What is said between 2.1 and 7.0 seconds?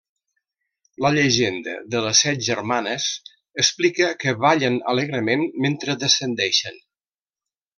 Set germanes explica que ballen alegrement mentre descendeixen.